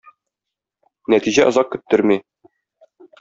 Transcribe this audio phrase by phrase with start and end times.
[1.13, 2.17] Нәтиҗә озак көттерми.